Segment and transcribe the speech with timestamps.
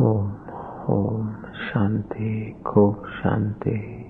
[0.00, 0.32] ओम
[0.90, 4.04] ओम, शांति, खूब शांति।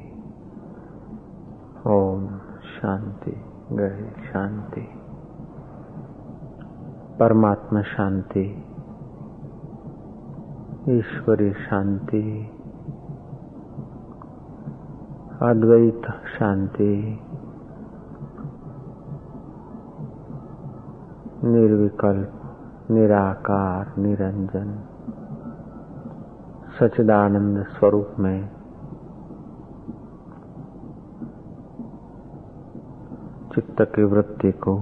[1.87, 2.29] ओम,
[2.63, 4.89] शांति, गहरी शांति।
[7.21, 8.65] परमात्मा शांति,
[10.89, 12.51] ईश्वरी शांति,
[15.43, 16.03] अद्वैत
[16.39, 17.19] शांति,
[21.45, 22.33] निर्विकल्प,
[22.91, 24.94] निराकार, निरंजन।
[26.75, 28.49] सचिदानंद स्वरूप में।
[33.55, 34.77] चित्त की वृत्ति को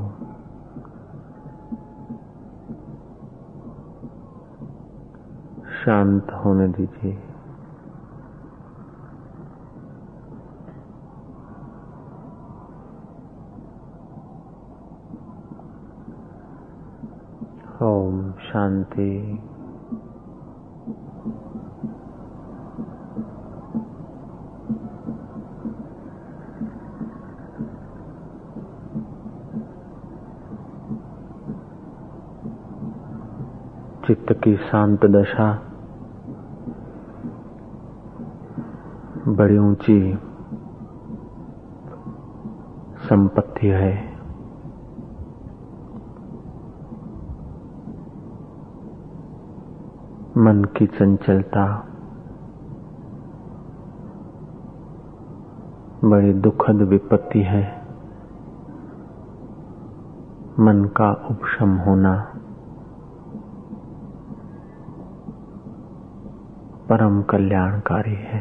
[5.85, 7.19] शांत होने दीजिए।
[17.83, 19.39] ओम शांति
[34.07, 35.63] चित्त की शांत दशा,
[39.29, 40.19] बड़ी ऊँची
[42.97, 44.13] संपत्ति है।
[50.37, 51.87] मन की चंचलता,
[56.05, 57.83] बड़ी दुखद विपत्ति है।
[60.61, 62.15] मन का उपशम होना।
[66.93, 68.41] परम कल्याणकारी है।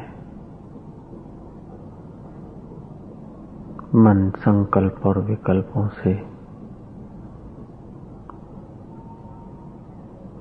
[3.95, 6.13] मन संकल्प और विकल्पों से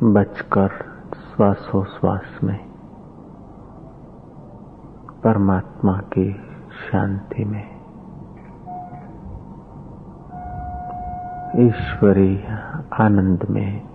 [0.03, 0.69] बचकर
[1.15, 2.59] श्वासोश्वास में
[5.25, 6.33] परमात्मा की
[6.71, 7.65] शांति में
[11.67, 12.45] ईश्वरी
[12.93, 13.90] आनंद में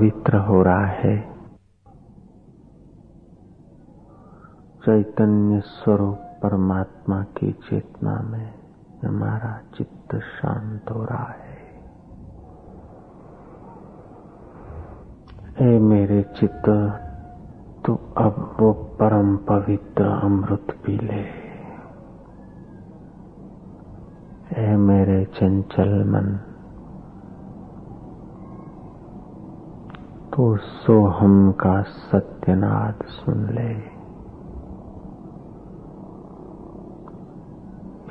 [0.00, 1.18] पवित्र हो रहा है।
[4.84, 8.54] चैतन्य स्वरूप परमात्मा की चेतना में
[9.04, 11.58] हमारा चित्त शांत हो रहा है।
[15.60, 16.68] ए मेरे चित्त,
[17.86, 21.26] तू अब वो परम पवित्र अमृत पी ले।
[24.64, 26.49] ए मेरे चंचल मन
[30.34, 33.70] तो सोहम का सत्यनाद सुन ले।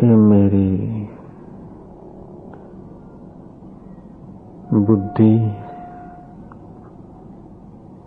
[0.03, 1.09] ये मेरी
[4.73, 5.55] बुद्धि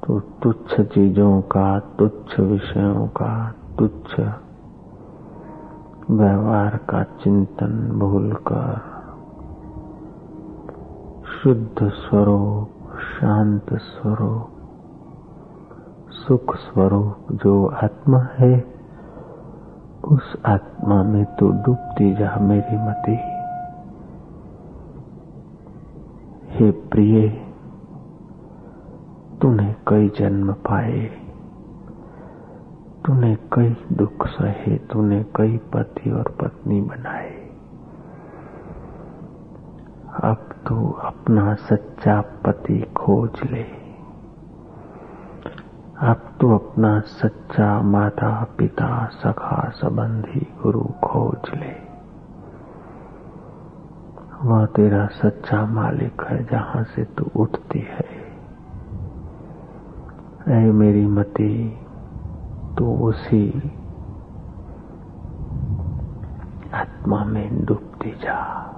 [0.06, 4.20] तो तुच्छ चीज़ों का, तुच्छ विषयों का, तुच्छ
[6.10, 8.80] व्यवहार का चिंतन भूलकर
[11.32, 12.81] शुद्ध स्वरूप
[13.22, 14.48] शांत स्वरूप,
[16.10, 18.74] सुख स्वरूप जो आत्मा है,
[20.04, 23.16] उस आत्मा में तो डूबती जा मेरी मति।
[26.54, 27.28] हे प्रिय,
[29.42, 31.06] तूने कई जन्म पाए,
[33.06, 37.42] तूने कई दुख सहे, तूने कई पति और पत्नी बनाए
[40.24, 43.62] अब तू अपना सच्चा पति खोज ले।
[46.00, 51.74] अब तू अपना सच्चा माता पिता सखा संबंधी गुरु खोज ले।
[54.48, 58.06] वह तेरा सच्चा मालिक है जहाँ से तू उठती है।
[60.48, 61.78] ऐ मेरी मती,
[62.78, 63.72] तू उसी
[66.74, 68.68] आत्मा में डूबती जा।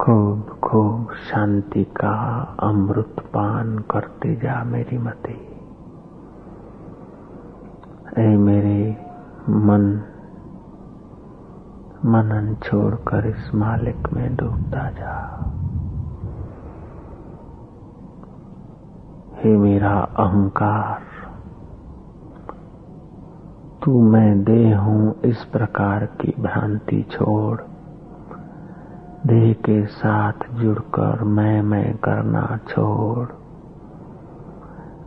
[0.00, 5.56] खूब खूब शांति का अमृत पान करते जा मेरी मती।
[8.18, 9.06] ऐ मेरे
[9.50, 10.02] मन,
[12.04, 15.16] मनन छोड़कर इस मालिक में डूबता जा।
[19.36, 21.00] हे मेरा अहंकार,
[23.84, 27.69] तू मैं देह हूँ इस प्रकार की भ्रांति छोड़।
[29.26, 33.28] देह के साथ जुड़कर मैं मैं करना छोड़।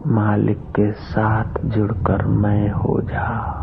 [0.08, 3.60] मालिक के साथ जुड़कर मैं हो जा।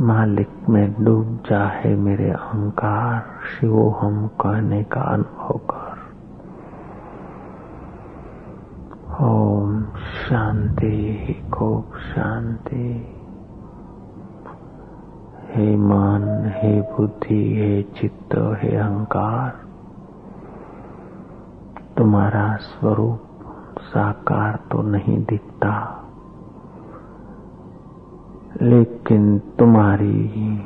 [0.00, 3.26] मालिक में डूब जा है मेरे अहंकार,
[3.60, 5.88] शिवो हम कहने का अनुभव कर।
[9.24, 9.84] ओम
[10.28, 11.18] शांति,
[11.54, 11.84] खूब
[12.14, 13.14] शांति।
[15.58, 16.24] हे मन,
[16.56, 19.50] हे बुद्धि, हे चित्त, हे अहंकार,
[21.98, 23.22] तुम्हारा स्वरूप
[23.80, 25.72] साकार तो नहीं दिखता,
[28.62, 30.58] लेकिन तुम्हारी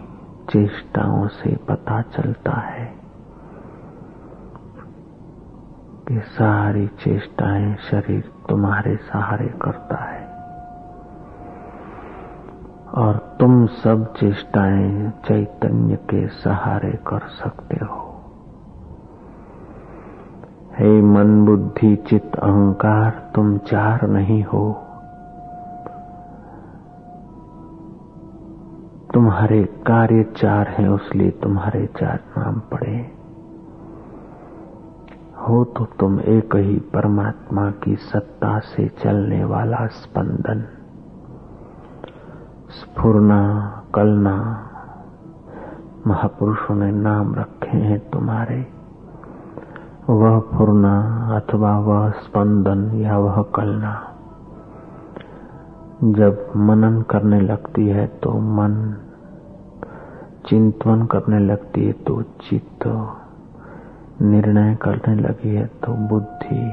[0.50, 2.86] चेष्टाओं से पता चलता है
[6.08, 10.21] कि सारी चेष्टाएँ शरीर तुम्हारे सहारे करता है।
[12.94, 18.08] और तुम सब चेष्टाएँ चैतन्य के सहारे कर सकते हो।
[20.78, 24.72] हे मन बुद्धि चित्त अहंकार, तुम चार नहीं हो।
[29.14, 33.10] तुम्हारे कार्य चार हैं, उसलिए तुम्हारे चार नाम पड़े।
[35.48, 40.81] हो तो तुम एक ही परमात्मा की सत्ता से चलने वाला स्पंदन।
[42.72, 43.40] स्फुरना,
[43.94, 44.34] कलना,
[46.06, 48.66] महापुरुषों ने नाम रखे हैं तुम्हारे।
[50.08, 50.94] वह फुरना
[51.36, 53.92] अथवा वह स्पंदन या वह कलना।
[56.04, 58.94] जब मनन करने लगती है तो मन,
[60.48, 62.86] चिंतन करने लगती है तो चित्त,
[64.22, 66.64] निर्णय करने लगी है तो बुद्धि,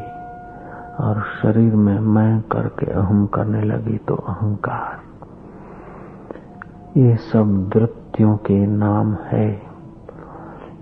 [1.00, 5.09] और शरीर में मैं करके अहम करने लगी तो अहंकार।
[6.98, 9.62] ये सब वृत्तियों के नाम है।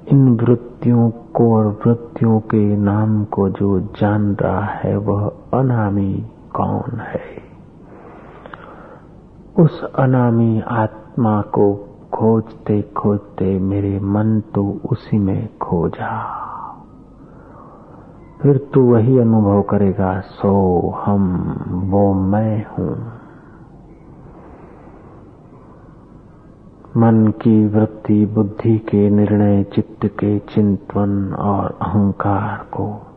[0.08, 6.26] इन वृत्तियों को और वृत्तियों के नाम को जो जान रहा है, वह अनामी
[6.56, 7.48] कौन है?
[9.60, 11.74] उस अनामी आत्मा को
[12.14, 16.34] खोजते खोजते मेरे मन तो उसी में खो जा
[18.42, 23.17] फिर तू वही अनुभव करेगा, सो हम, वो मैं हूँ।
[26.98, 33.08] मन की वृत्ति, बुद्धि के निर्णय, चित्त के चिंतन और अहंकार को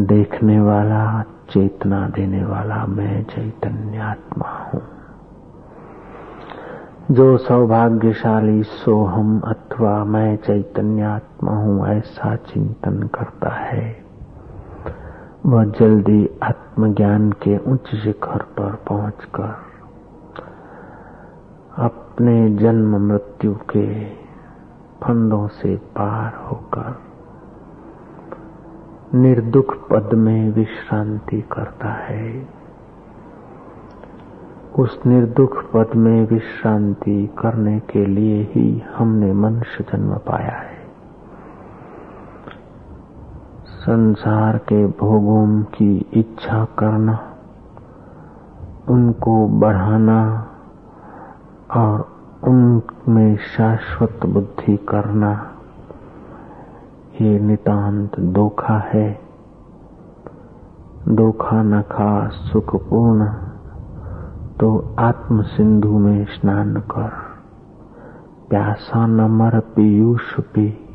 [0.00, 4.82] देखने वाला, चेतना देने वाला मैं चैतन्य आत्मा हूँ।
[7.10, 13.96] जो सौभाग्यशाली, सोहम अथवा मैं चैतन्य आत्मा हूँ, ऐसा चिंतन करता है।
[15.46, 19.73] वह जल्दी आत्मज्ञान के उच्च शिखर पर पहुंचकर
[21.78, 24.04] अपने जन्म मृत्यु के
[25.02, 27.00] फंदों से पार होकर
[29.14, 32.48] निर्दुख पद में विश्रांति करता है।
[34.78, 40.78] उस निर्दुख पद में विश्रांति करने के लिए ही हमने मनुष्य जन्म पाया है।
[43.64, 47.36] संसार के भोगों की इच्छा करना,
[48.88, 50.50] उनको बढ़ाना
[51.76, 52.08] और
[52.44, 55.50] उनमें शाश्वत बुद्धि करना
[57.20, 59.20] ये नितांत धोखा है।
[61.08, 63.26] धोखा न खा, सुखपूर्ण
[64.60, 67.12] तो आत्म सिंधु में स्नान कर।
[68.50, 70.88] प्यासा न मर, पीयूष पी।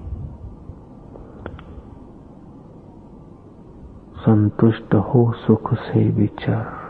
[4.15, 6.88] संतुष्ट हो, सुख से विचर।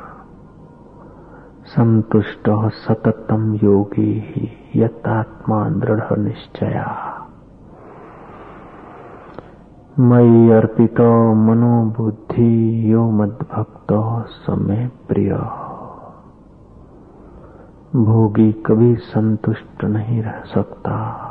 [1.69, 7.15] संतुष्ट सततम योगी ही यतात्मा दृढ़ निश्चया।
[9.99, 11.01] मयि अर्पित
[11.35, 13.87] मनोबुद्धि यो मद्भक्त
[14.29, 15.33] समय प्रिय।
[17.95, 21.25] भोगी कभी संतुष्ट नहीं रह सकता।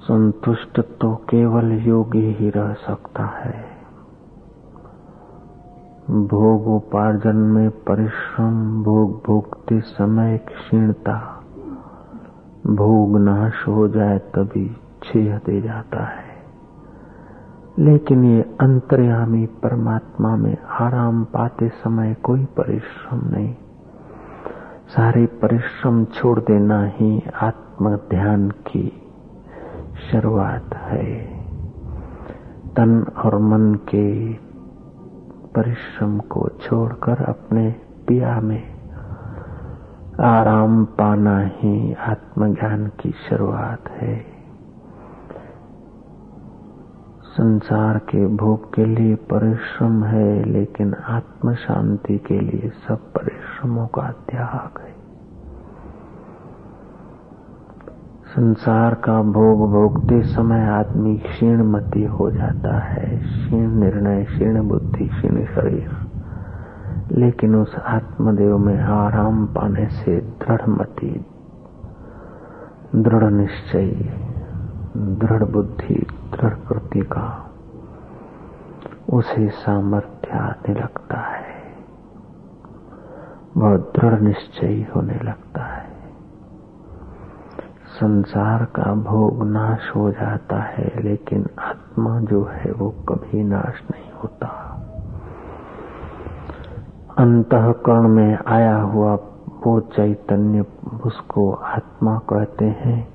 [0.00, 3.67] संतुष्ट तो केवल योगी ही रह सकता है।
[6.10, 11.44] भोग उपार्जन में परिश्रम, भोग भोगते समय क्षीणता।
[12.66, 16.28] भोग नाश हो जाए तभी छेह दे जाता है।
[17.78, 23.54] लेकिन ये अंतर्यामी परमात्मा में आराम पाते समय कोई परिश्रम नहीं।
[24.88, 29.02] सारे परिश्रम छोड़ देना ही आत्म ध्यान की
[30.10, 31.38] शुरुआत है।
[32.76, 34.32] तन और मन के
[35.58, 37.74] परिश्रम को छोड़कर अपने
[38.08, 38.78] पिया में
[40.20, 44.26] आराम पाना ही आत्मज्ञान की शुरुआत है।
[47.24, 54.10] संसार के भोग के लिए परिश्रम है, लेकिन आत्म शांति के लिए सब परिश्रमों का
[54.10, 54.87] त्याग है।
[58.28, 65.44] संसार का भोग भोगते समय आदमी क्षीणमती हो जाता है। क्षीण निर्णय, क्षीण बुद्धि, क्षीण
[65.44, 65.90] शरीर।
[67.12, 71.26] लेकिन उस आत्मदेव में आराम पाने से दृढ़ मति
[72.94, 73.86] दृढ़ निश्चय,
[74.96, 77.50] दृढ़ बुद्धि, दृढ़ कृति का
[79.12, 81.62] उसे सामर्थ्य आने लगता है।
[83.56, 85.67] वह दृढ़ निश्चयी होने लगता है
[87.98, 94.12] संसार का भोग नाश हो जाता है, लेकिन आत्मा जो है वो कभी नाश नहीं
[94.12, 94.46] होता।
[97.18, 99.14] अंतकरण में आया हुआ
[99.66, 100.64] वो चैतन्य
[101.04, 103.08] उसको आत्मा कहते हैं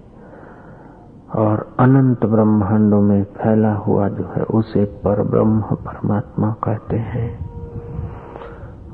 [1.35, 7.52] और अनंत ब्रह्मांडों में फैला हुआ जो है उसे पर ब्रह्म परमात्मा कहते हैं।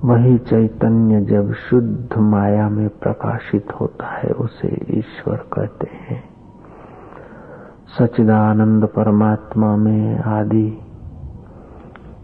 [0.05, 6.23] वही चैतन्य जब शुद्ध माया में प्रकाशित होता है, उसे ईश्वर कहते हैं।
[7.99, 10.81] सचिदानंद परमात्मा में आदि,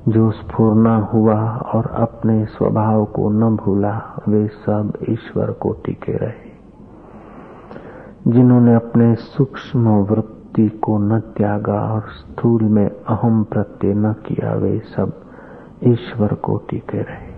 [0.08, 6.46] जो स्फूर्णा हुआ और अपने स्वभाव को न भूला, वे सब ईश्वर को टिके रहे।
[8.28, 14.80] जिन्होंने अपने सूक्ष्म वृत्ति को न त्यागा और स्थूल में अहम प्रत्यय न किया, वे
[14.80, 15.22] सब
[15.84, 17.35] ईश्वर को टिके रहे।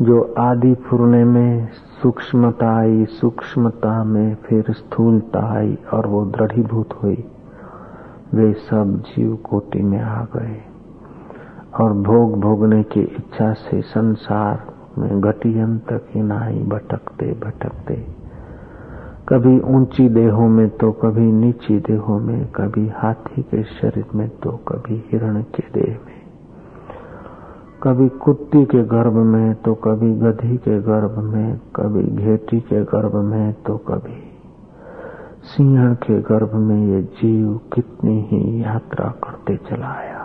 [0.00, 1.68] जो आदि फुरने में
[2.02, 7.24] सूक्ष्मता आई, सूक्ष्मता में फिर स्थूलता आई और वो दृढ़ीभूत हुई,
[8.34, 10.60] वे सब जीव कोटि में आ गए।
[11.80, 14.66] और भोग भोगने की इच्छा से संसार
[14.98, 17.94] में घटियन तक ही नाई भटकते भटकते।
[19.28, 24.50] कभी ऊँची देहों में तो कभी नीची देहों में, कभी हाथी के शरीर में तो
[24.50, 26.11] कभी हिरण के देह में।
[27.82, 33.14] कभी कुत्ती के गर्भ में तो कभी गधी के गर्भ में, कभी घेटी के गर्भ
[33.24, 34.20] में तो कभी
[35.44, 40.20] सिंहण के गर्भ में ये जीव कितनी ही यात्रा करते चला आया।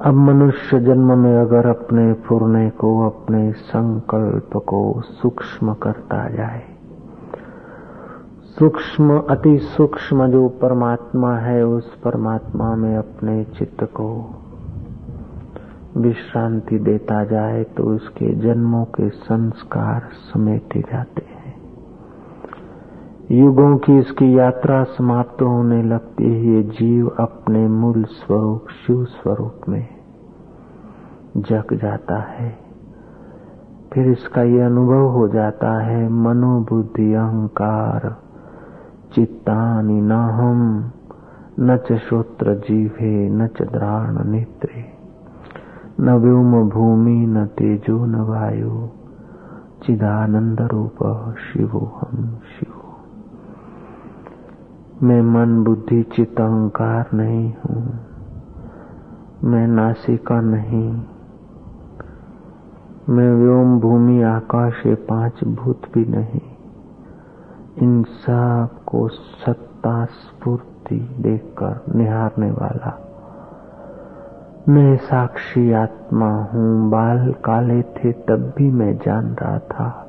[0.00, 6.62] अब मनुष्य जन्म में अगर अपने फुरने को, अपने संकल्प को सूक्ष्म करता जाए,
[8.58, 14.08] सूक्ष्म, अति सूक्ष्म जो परमात्मा है, उस परमात्मा में अपने चित्त को
[15.96, 21.54] विश्रांति देता जाए तो उसके जन्मों के संस्कार समेटे जाते हैं।
[23.30, 29.60] युगों की इसकी यात्रा समाप्त होने लगती है। ये जीव अपने मूल स्वरूप, शिव स्वरूप
[29.68, 29.88] में
[31.36, 32.58] जग जाता है।
[33.92, 38.16] फिर इसका ये अनुभव हो जाता है, मनोबुद्धि अहंकार,
[39.14, 40.90] चित्तानि नाहम
[41.60, 44.95] न च श्रोत्र जीवे, न च द्राण नेत्रे।
[46.00, 48.88] न व्योम भूमि न तेजो, न वायु।
[49.82, 50.96] चिदानंद रूप
[51.38, 52.72] शिवो हम शिव।
[55.06, 56.36] मैं मन बुद्धि चित्त
[57.14, 57.98] नहीं हूँ।
[59.44, 61.02] मैं नासिका नहीं।
[63.08, 66.40] मैं व्योम भूमि आकाश ये पाँच भूत भी नहीं।
[67.78, 73.05] इन सबको सत्ता स्फूर्ति देखकर निहारने वाला
[74.68, 80.08] मैं साक्षी आत्मा हूँ। बाल काले थे तब भी मैं जान रहा था।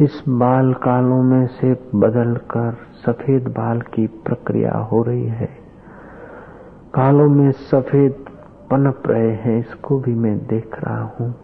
[0.00, 2.76] इस बाल कालों में से बदलकर
[3.06, 5.48] सफ़ेद बाल की प्रक्रिया हो रही है।
[6.94, 8.12] कालों में सफ़ेद
[8.70, 11.34] पनप रहे हैं, इसको भी मैं देख रहा हूँ।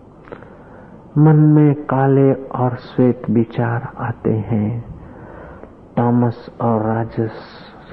[1.18, 4.84] मन में काले और श्वेत विचार आते हैं।
[5.96, 7.32] तामस और राजस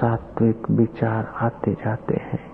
[0.00, 2.47] सात्विक विचार आते जाते हैं।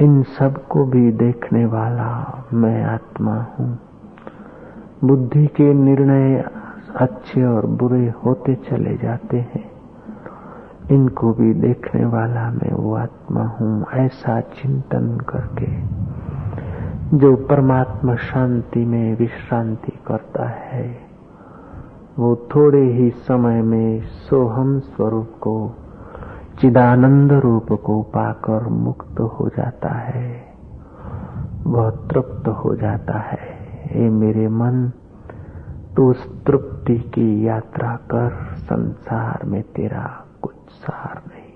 [0.00, 3.78] इन सबको भी देखने वाला मैं आत्मा हूँ।
[5.04, 6.44] बुद्धि के निर्णय
[6.96, 9.70] अच्छे और बुरे होते चले जाते हैं।
[10.90, 15.66] इनको भी देखने वाला मैं वो आत्मा हूँ, ऐसा चिंतन करके।
[17.18, 20.96] जो परमात्मा शांति में विश्रांति करता है,
[22.18, 25.74] वो थोड़े ही समय में सोहम स्वरूप को
[26.60, 30.46] चिदानंद रूप को पाकर मुक्त हो जाता है।
[31.62, 33.38] वह तृप्त हो जाता है।
[33.84, 34.92] हे मेरे मन
[35.96, 41.52] तो उस तृप्ति की यात्रा कर। संसार में तेरा कुछ सार नहीं।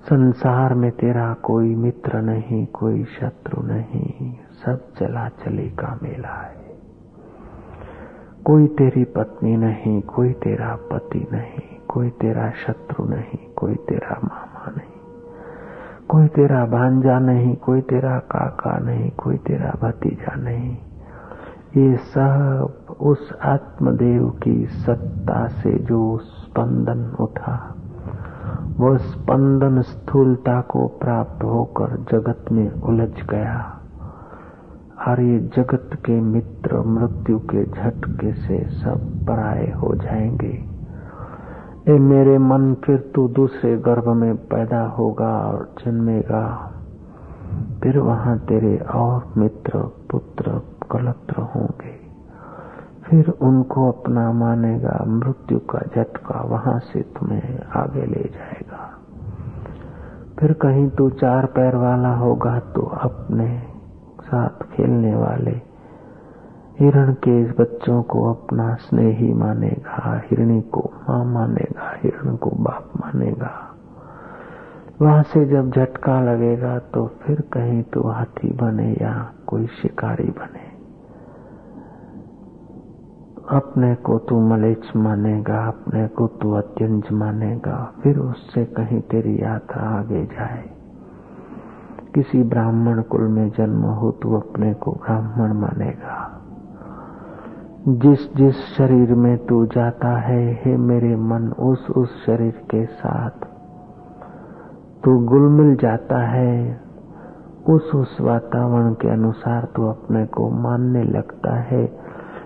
[0.00, 6.78] संसार में तेरा कोई मित्र नहीं, कोई शत्रु नहीं। सब चला चले का मेला है।
[8.44, 14.70] कोई तेरी पत्नी नहीं, कोई तेरा पति नहीं। कोई तेरा शत्रु नहीं, कोई तेरा मामा
[14.76, 15.00] नहीं,
[16.08, 20.76] कोई तेरा भांजा नहीं, कोई तेरा काका नहीं, कोई तेरा भतीजा नहीं।
[21.76, 27.74] ये सब उस आत्मदेव की सत्ता से जो स्पंदन उठा,
[28.76, 33.72] वो स्पंदन स्थूलता को प्राप्त होकर जगत में उलझ गया।
[35.08, 40.75] और ये जगत के मित्र मृत्यु के झटके से सब पराये हो जाएँगे।
[41.88, 46.72] ए मेरे मन फिर तू दूसरे गर्भ में पैदा होगा और जन्मेगा।
[47.82, 49.78] फिर वहाँ तेरे और मित्र,
[50.10, 51.94] पुत्र, कलत्र होंगे।
[53.04, 58.90] फिर उनको अपना मानेगा, मृत्यु का झटका वहाँ से तुम्हें आगे ले जाएगा।
[60.38, 63.62] फिर कहीं तू चार पैर वाला होगा तो अपने
[64.20, 65.65] साथ खेलने वाले
[66.80, 73.74] हिरण के बच्चों को अपना स्नेही मानेगा, हिरणी को माँ मानेगा, हिरण को बाप मानेगा।
[75.02, 80.76] वहाँ से जब झटका लगेगा तो फिर कहीं तो हाथी बने या कोई शिकारी बने।
[83.56, 89.82] अपने को तू मलेच मानेगा, अपने को तू अत्यंज मानेगा, फिर उससे कहीं तेरी यात्रा
[89.82, 90.70] आगे जाए।
[92.14, 96.25] किसी ब्राह्मण कुल में जन्म हो, तू अपने को ब्राह्मण मानेगा।
[97.88, 103.30] जिस जिस शरीर में तू जाता है, हे मेरे मन, उस उस शरीर के साथ।
[105.04, 106.80] तू गुल मिल जाता है,
[107.68, 111.84] उस उस वातावरण के अनुसार तू अपने को मानने लगता है।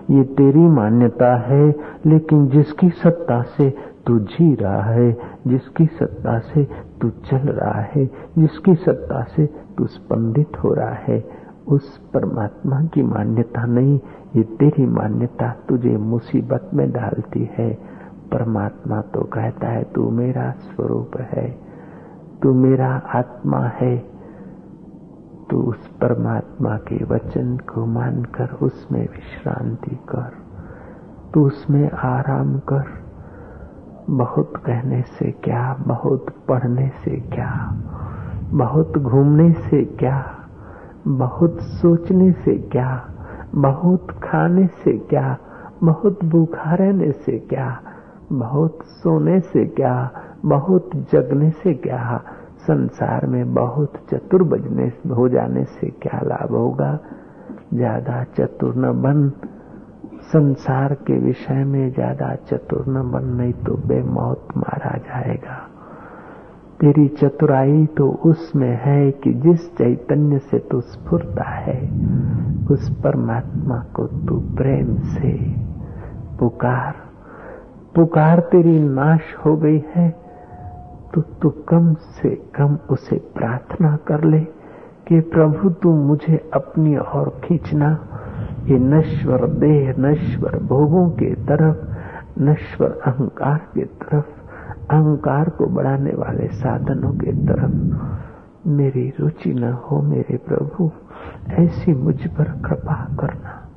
[0.09, 3.69] ये तेरी मान्यता है, लेकिन जिसकी सत्ता से
[4.07, 5.17] तू जी रहा है,
[5.47, 6.67] जिसकी सत्ता से
[7.01, 8.05] तू चल रहा है,
[8.37, 9.45] जिसकी सत्ता से
[9.77, 13.99] तू स्पंदित हो रहा है, उस परमात्मा की मान्यता नहीं
[14.35, 17.73] ये तेरी मान्यता तुझे मुसीबत में डालती है।
[18.31, 21.59] परमात्मा तो कहता है, तू मेरा स्वरूप है,
[22.43, 23.97] तू मेरा आत्मा है।
[25.49, 30.31] तू उस परमात्मा के वचन को मानकर उसमें विश्रांति कर,
[31.33, 32.83] तू उसमें आराम कर।
[34.09, 37.79] बहुत कहने से क्या, बहुत पढ़ने से क्या,
[38.53, 40.35] बहुत घूमने से क्या,
[41.07, 43.07] बहुत सोचने से क्या
[43.55, 45.37] बहुत खाने से क्या,
[45.83, 47.81] बहुत भूखा रहने से क्या,
[48.31, 50.11] बहुत सोने से क्या,
[50.45, 52.23] बहुत जगने से क्या,
[52.59, 56.99] संसार में बहुत चतुर बजने हो जाने से क्या लाभ होगा?
[57.73, 59.29] ज़्यादा चतुर न बन,
[60.21, 65.70] संसार के विषय में ज़्यादा चतुर न बन, नहीं तो बेमौत मारा जाएगा।
[66.81, 71.77] तेरी चतुराई तो उसमें है कि जिस चैतन्य से तू स्फुरता है,
[72.71, 75.31] उस परमात्मा को तू प्रेम से
[76.39, 76.95] पुकार।
[77.95, 80.09] पुकार तेरी नाश हो गई है
[81.13, 84.39] तो तू कम से कम उसे प्रार्थना कर ले
[85.07, 87.97] कि प्रभु तू मुझे अपनी ओर खींचना।
[88.65, 91.77] ये नश्वर देह, नश्वर भोगों के तरफ़,
[92.41, 94.40] नश्वर अहंकार के तरफ़
[94.91, 97.97] अहंकार को बढ़ाने वाले साधनों के तरफ़
[98.67, 100.91] मेरी रुचि न हो, मेरे प्रभु,
[101.49, 103.67] ऐसी मुझ पर कृपा करना।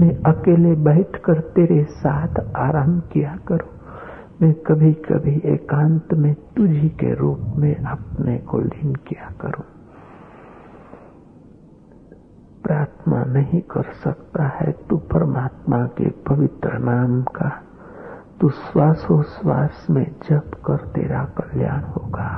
[0.00, 3.80] मैं अकेले बैठकर तेरे साथ आराम किया करूँ।
[4.42, 9.64] मैं कभी कभी एकांत में तुझी के रूप में अपने को लीन किया करूँ।
[12.62, 17.62] प्रार्थना नहीं कर सकता है तू परमात्मा के पवित्र नाम का।
[18.40, 22.30] तू श्वासोश्वास में जप कर तेरा कल्याण होगा।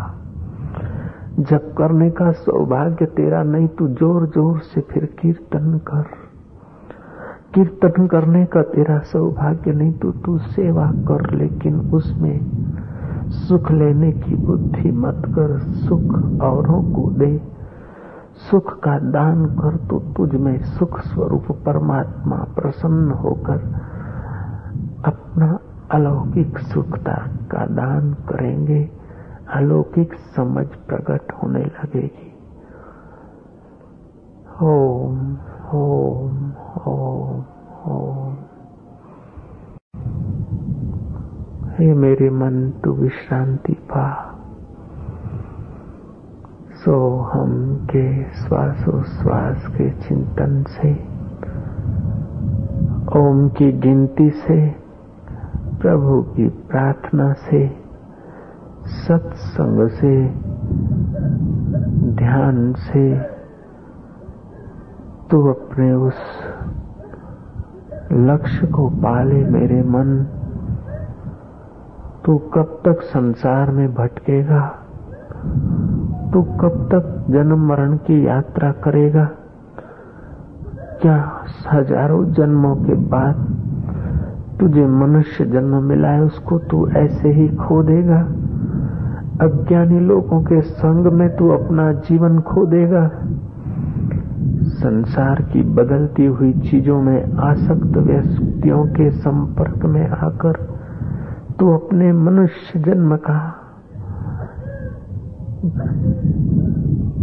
[1.40, 6.02] जप करने का सौभाग्य तेरा नहीं, तू ज़ोर ज़ोर से फिर कीर्तन कर।
[7.54, 12.36] कीर्तन करने का तेरा सौभाग्य नहीं तो तू सेवा कर, लेकिन उसमें
[13.30, 17.36] सुख लेने की बुद्धि मत कर। सुख औरों को दे।
[18.50, 23.60] सुख का दान कर तो तुझ में सुख स्वरूप परमात्मा प्रसन्न होकर
[25.04, 25.58] अपना
[25.92, 28.90] अलौकिक सुखता का दान करेंगे,
[29.52, 32.34] अलौकिक समझ प्रकट होने लगेगी।
[34.62, 35.36] ओम
[35.74, 36.52] ओम
[36.86, 37.44] ओम
[37.86, 38.36] ओम।
[41.70, 44.38] हे मेरे मन, तू विश्रांति पा।
[46.72, 50.92] सो हम के श्वासोश्वास के चिंतन से,
[53.20, 54.81] ओम की गिनती से
[55.82, 57.76] प्रभु की प्रार्थना से,
[58.86, 60.28] सत्संग से,
[62.14, 63.18] ध्यान से
[65.30, 66.14] तू अपने उस
[68.12, 70.26] लक्ष्य को पाले मेरे मन।
[72.24, 74.78] तू कब तक संसार में भटकेगा?
[76.32, 79.24] तू कब तक जन्म मरण की यात्रा करेगा?
[81.02, 83.51] क्या हज़ारों जन्मों के बाद
[84.60, 88.20] तुझे मनुष्य जन्म मिला है, उसको तू ऐसे ही खो देगा।
[89.40, 93.10] अज्ञानी लोगों के संग में तू अपना जीवन खो देगा।
[94.62, 100.52] संसार की बदलती हुई चीज़ों में आसक्त व्यक्तियों के संपर्क में आकर
[101.58, 103.54] तू अपने मनुष्य जन्म का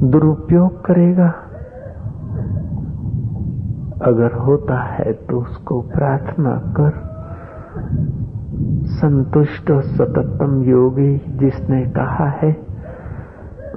[0.07, 1.33] दुरुपयोग करेगा।
[4.01, 7.08] अगर होता है तो उसको प्रार्थना कर।
[8.99, 12.51] संतुष्ट सततम योगी जिसने कहा है,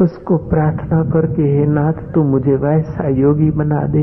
[0.01, 4.03] उसको प्रार्थना करके हे नाथ, तू मुझे वैसा योगी बना दे,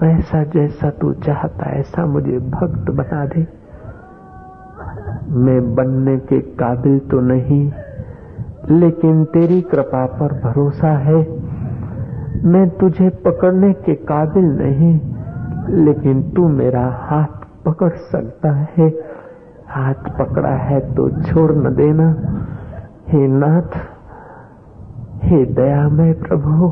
[0.00, 3.46] वैसा जैसा तू चाहता, ऐसा मुझे भक्त बना दे।
[5.36, 7.62] मैं बनने के काबिल तो नहीं,
[8.70, 11.16] लेकिन तेरी कृपा पर भरोसा है।
[12.44, 14.94] मैं तुझे पकड़ने के काबिल नहीं,
[15.84, 19.13] लेकिन तू मेरा हाथ पकड़ सकता है।
[19.74, 22.08] हाथ पकड़ा है तो छोड़ न देना।
[23.08, 23.76] हे नाथ,
[25.22, 26.68] हे दयामय प्रभु,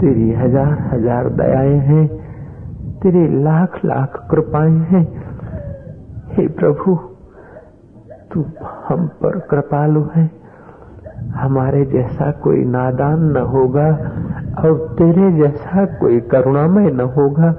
[0.00, 2.06] तेरी हज़ार हज़ार दयाएँ हैं,
[3.02, 5.04] तेरी लाख लाख कृपाएँ हैं।
[6.32, 6.98] हे प्रभु,
[8.32, 8.44] तू
[8.88, 10.30] हम पर कृपालु है।
[11.34, 13.88] हमारे जैसा कोई नादान न होगा
[14.58, 17.54] और तेरे जैसा कोई करुणामय न होगा।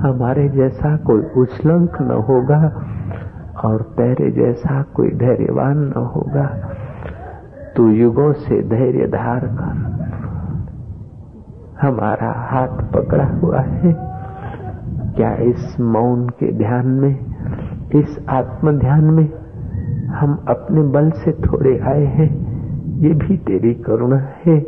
[0.00, 2.60] हमारे जैसा कोई उछलंक न होगा।
[3.64, 6.72] और तेरे जैसा कोई धैर्यवान न होगा,
[7.76, 9.98] तू युगों से धैर्य धार कर।
[11.82, 13.92] हमारा हाथ पकड़ा हुआ है।
[15.16, 17.18] क्या इस मौन के ध्यान में,
[17.94, 19.32] इस आत्म ध्यान में
[20.06, 22.48] हम अपने बल से थोड़े आए हैं?
[22.98, 24.58] ये भी तेरी करुणा है,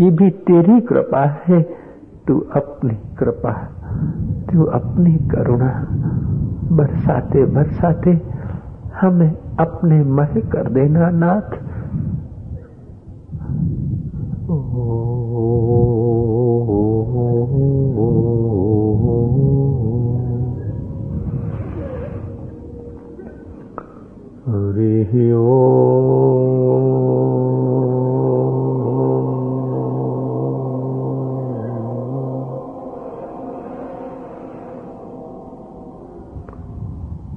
[0.00, 1.84] ये भी तेरी कृपा है।
[2.26, 3.52] तू अपनी कृपा,
[4.52, 5.86] तू अपनी करुणा
[6.72, 8.33] बरसाते बरसाते
[9.04, 11.50] हमें अपने मह कर देना नाथ।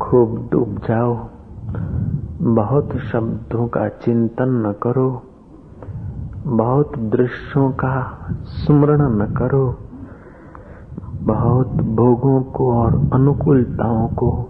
[0.02, 1.37] खूब डूब जाओ।
[2.42, 5.24] बहुत शब्दों का चिंतन न करो,
[6.46, 9.78] बहुत दृश्यों का स्मरण न करो,
[11.22, 14.50] बहुत भोगों को और अनुकूलताओं को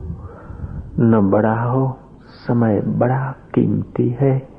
[1.00, 1.94] न बढ़ाओ।
[2.48, 4.50] समय बड़ा कीमती है,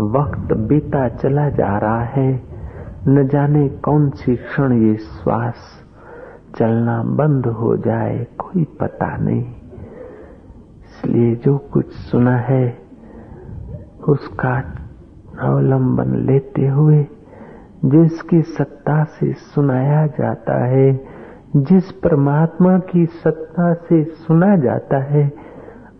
[0.00, 2.42] वक्त बीता चला जा रहा है,
[3.08, 5.54] न जाने कौन सी क्षण ये श्वास
[6.58, 9.55] चलना बंद हो जाए, कोई पता नहीं।
[11.06, 12.78] इसलिए जो कुछ सुना है,
[14.08, 14.54] उसका
[15.40, 17.06] अवलंबन लेते हुए
[17.84, 21.00] जिसकी सत्ता से सुनाया जाता है,
[21.56, 25.32] जिस परमात्मा की सत्ता से सुना जाता है,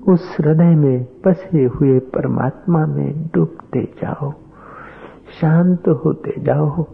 [0.09, 4.33] उस हृदय में बसे हुए परमात्मा में डूबते जाओ,
[5.41, 6.85] शांत होते जाओ।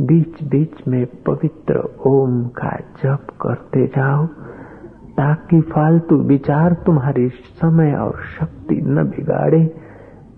[0.00, 4.26] बीच बीच में पवित्र ओम का जप करते जाओ।
[5.16, 9.60] ताकि फालतू विचार तुम्हारी समय और शक्ति न बिगाड़े।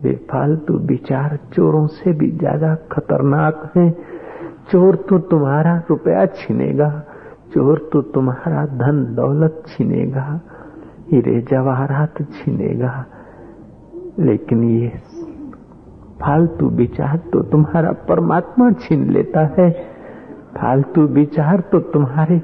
[0.03, 3.91] वे फालतू विचार चोरों से भी ज़्यादा खतरनाक है।
[4.71, 6.91] चोर तो तुम्हारा रुपया छीनेगा,
[7.55, 10.41] चोर तो तुम्हारा धन दौलत छीनेगा,
[11.11, 13.05] हीरे जवाहरात छीनेगा।
[14.19, 14.88] लेकिन ये
[16.23, 19.71] फालतू विचार तो तुम्हारा परमात्मा छीन लेता है।
[20.57, 22.41] फालतू विचार तो तुम्हारे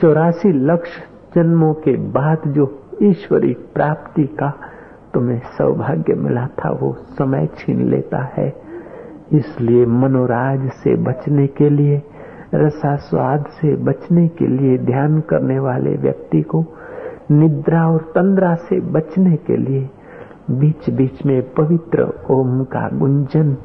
[0.00, 1.02] चौरासी लक्ष्य
[1.36, 2.66] जन्मों के बाद जो
[3.02, 4.50] ईश्वरी प्राप्ति का
[5.14, 8.48] तुम्हें सौभाग्य मिला था, वो समय छीन लेता है।
[9.32, 12.02] इसलिए मनोराज से बचने के लिए
[12.54, 16.64] रसा स्वाद से बचने के लिए, ध्यान करने वाले व्यक्ति को,
[17.30, 19.88] निद्रा और तंद्रा से बचने के लिए
[20.50, 23.56] बीच बीच में पवित्र ओम का गुंजन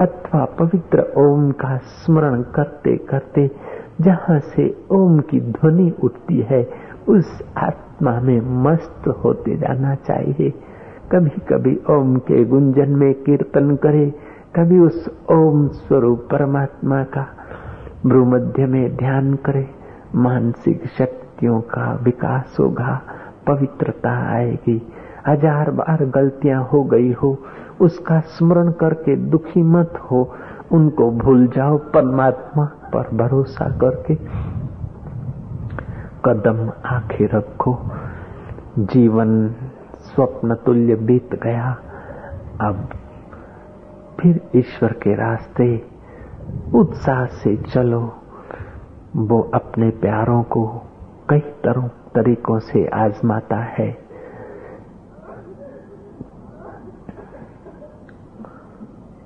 [0.00, 3.50] अथवा पवित्र ओम का स्मरण करते करते
[4.00, 6.62] जहाँ से ओम की ध्वनि उठती है
[7.08, 10.50] उस आत्मा में मस्त होते जाना चाहिए।
[11.12, 14.06] कभी कभी ओम के गुंजन में कीर्तन करे,
[14.56, 17.26] कभी उस ओम स्वरूप परमात्मा का
[18.06, 19.68] भ्रूमध्य में ध्यान करे।
[20.14, 23.00] मानसिक शक्तियों का विकास होगा,
[23.46, 24.80] पवित्रता आएगी।
[25.26, 27.36] हज़ार बार गलतियाँ हो गई हो,
[27.80, 30.34] उसका स्मरण करके दुखी मत हो,
[30.72, 34.14] उनको भूल जाओ परमात्मा पर भरोसा करके।
[36.26, 37.78] कदम आखे रखो।
[38.78, 39.54] जीवन
[39.98, 41.76] स्वप्न तुल्य बीत गया।
[42.60, 42.88] अब
[44.20, 45.86] फिर ईश्वर के रास्ते
[46.74, 48.16] उत्साह से चलो।
[49.16, 50.66] वो अपने प्यारों को
[51.30, 53.98] कई तरह तरीकों से आजमाता है।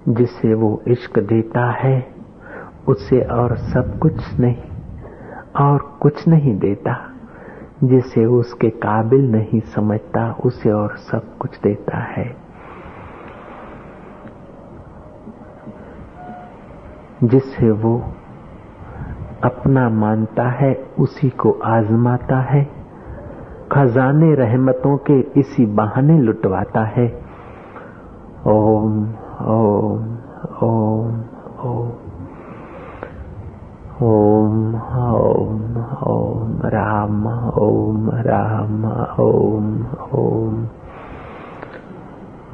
[0.09, 2.15] जिसे वो इश्क देता है,
[2.89, 4.70] उसे और सब कुछ नहीं।
[5.57, 6.97] और कुछ नहीं देता।
[7.85, 12.37] जिसे उसके काबिल नहीं समझता, उसे और सब कुछ देता है।
[17.25, 18.03] जिसे वो
[19.45, 22.65] अपना मानता है, उसी को आजमाता है।
[23.73, 27.23] खजाने रहमतों के इसी बहाने लुटवाता है।
[28.47, 30.17] ओम ओम
[30.63, 31.23] ओम
[31.61, 32.10] ओम।
[34.03, 34.75] ओम
[35.07, 35.75] ओम
[36.09, 37.27] ओम राम
[37.59, 38.85] ओम राम
[39.21, 39.67] ओम
[40.19, 40.63] ओम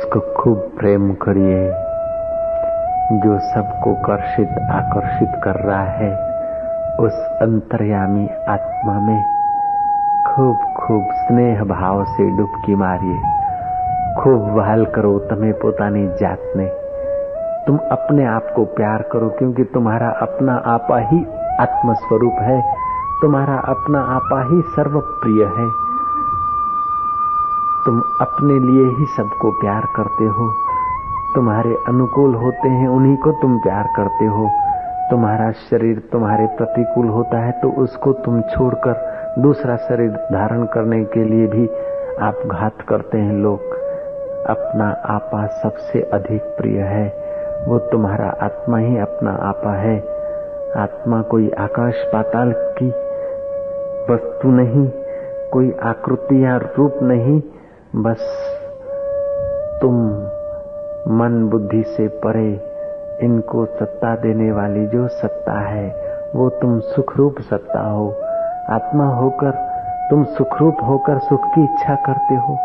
[0.01, 1.59] उसको खूब प्रेम करिए
[3.19, 6.11] जो सबको कर्षित आकर्षित कर रहा है
[6.99, 9.21] उस अंतर्यामी आत्मा में
[10.27, 13.17] खूब खूब स्नेह भाव से डुबकी मारिए
[14.17, 16.67] खूब वहाल करो तमें પોતાની જાતને
[17.65, 21.17] तुम अपने आप को प्यार करो क्योंकि तुम्हारा अपना आपा ही
[21.61, 22.59] आत्म स्वरूप है
[23.21, 25.65] तुम्हारा अपना आपा ही सर्व प्रिय है
[27.86, 30.50] तुम अपने लिए ही सबको प्यार करते हो।
[31.34, 34.48] तुम्हारे अनुकूल होते हैं, उन्हीं को तुम प्यार करते हो।
[35.10, 38.94] तुम्हारा शरीर तुम्हारे प्रतिकूल होता है तो उसको तुम छोड़कर
[39.38, 41.66] दूसरा शरीर धारण करने के लिए भी
[42.20, 43.60] आप घात करते हैं लोग।
[44.46, 47.06] अपना आपा सबसे अधिक प्रिय है।
[47.68, 49.96] वो तुम्हारा आत्मा ही अपना आपा है।
[50.76, 52.88] आत्मा कोई आकाश पाताल की
[54.12, 54.88] वस्तु नहीं,
[55.52, 57.42] कोई आकृति या रूप नहीं।
[57.95, 58.23] बस
[59.81, 59.99] तुम
[61.17, 62.49] मन बुद्धि से परे
[63.25, 65.87] इनको सत्ता देने वाली जो सत्ता है
[66.35, 68.07] वो तुम सुखरूप सत्ता हो
[68.71, 69.51] आत्मा होकर
[70.09, 72.57] तुम सुखरूप होकर सुख की इच्छा करते हो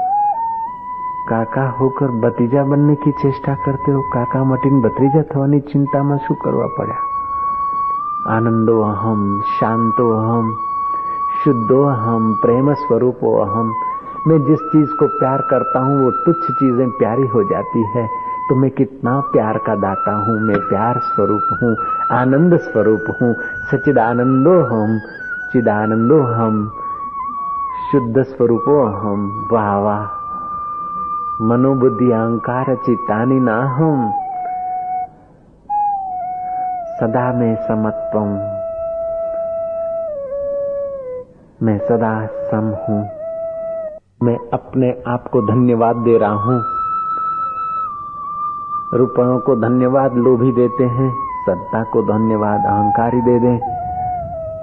[1.28, 6.70] કાકા હોકર ભતીજા બનને की चेष्टा करते हो કાકા મટીને ભત્રીજા થવાની ચિંતામાં શું કરવા
[6.76, 7.10] પડ્યા
[8.30, 10.48] આનંદો અહમ શાંતો અહમ
[11.38, 13.70] શુદ્ધો અહમ પ્રેમ સ્વરૂપો અહમ
[14.27, 18.07] मैं जिस चीज़ को प्यार करता हूँ, वो तुच्छ चीज़ें प्यारी हो जाती है।
[18.49, 21.77] तो मैं कितना प्यार का दाता हूँ, मैं प्यार स्वरूप हूँ,
[22.11, 23.35] आनंद स्वरूप हूँ
[23.71, 24.99] सचिदानंदो हम,
[25.53, 26.71] चिदानंदो हम,
[27.91, 30.03] शुद्ध स्वरूपो हम, वाह वाह।
[31.41, 34.11] मनोबुद्धि अहंकार चितानी ना हम
[36.99, 38.19] सदा में समत्व।
[41.65, 43.16] मैं सदा सम हूँ।
[44.23, 46.63] मैं अपने आप को धन्यवाद दे रहा हूँ।
[48.93, 51.09] रुपयों को धन्यवाद लोभी देते हैं,
[51.49, 53.55] सत्ता को धन्यवाद अहंकारी दे दें,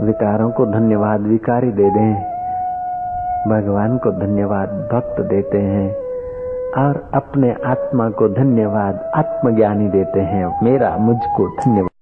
[0.06, 2.14] विकारों को धन्यवाद विकारी दे दें,
[3.48, 5.90] भगवान को धन्यवाद भक्त देते हैं,
[6.84, 11.93] और अपने आत्मा को धन्यवाद आत्मज्ञानी देते हैं। मेरा मुझको धन्यवाद।